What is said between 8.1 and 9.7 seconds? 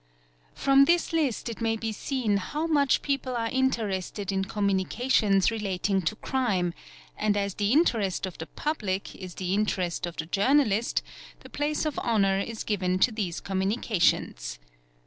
of the public is the